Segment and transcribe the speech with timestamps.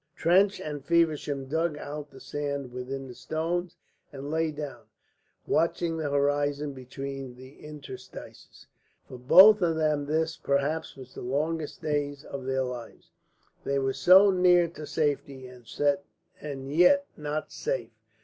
[0.15, 3.75] Trench and Feversham dug out the sand within the stones
[4.11, 4.85] and lay down,
[5.45, 8.65] watching the horizon between the interstices.
[9.07, 13.11] For both of them this perhaps was the longest day of their lives.
[13.63, 15.67] They were so near to safety and
[16.73, 17.91] yet not safe.